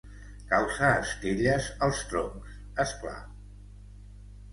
[0.51, 2.55] Causa estelles als troncs,
[2.85, 3.19] esclar.